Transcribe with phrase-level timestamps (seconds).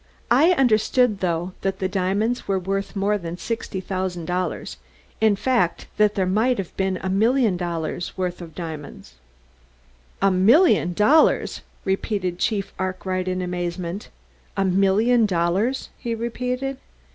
[0.31, 4.77] I understood, though, that the diamonds were worth more than sixty thousand dollars;
[5.21, 9.03] in fact, that there might have been a million dollars' worth of them."
[10.19, 14.09] "A million dollars!" repeated Chief Arkwright in amazement.
[14.57, 16.77] "A million dollars!" he repeated.